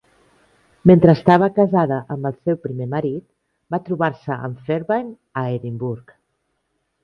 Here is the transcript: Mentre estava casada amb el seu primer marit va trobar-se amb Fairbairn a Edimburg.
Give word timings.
Mentre 0.91 1.13
estava 1.17 1.49
casada 1.57 1.99
amb 2.15 2.31
el 2.31 2.35
seu 2.49 2.57
primer 2.65 2.89
marit 2.95 3.27
va 3.77 3.83
trobar-se 3.91 4.41
amb 4.49 4.67
Fairbairn 4.71 5.15
a 5.45 5.49
Edimburg. 5.61 6.19